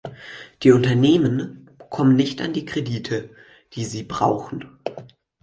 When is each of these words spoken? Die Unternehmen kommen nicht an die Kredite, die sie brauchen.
Die 0.63 0.71
Unternehmen 0.71 1.69
kommen 1.91 2.15
nicht 2.15 2.41
an 2.41 2.53
die 2.53 2.65
Kredite, 2.65 3.29
die 3.73 3.85
sie 3.85 4.01
brauchen. 4.01 4.67